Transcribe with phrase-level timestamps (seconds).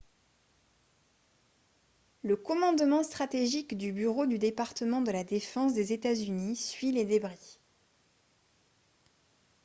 [2.23, 7.59] le commandement stratégique du bureau du département de la défense des états-unis suit les débris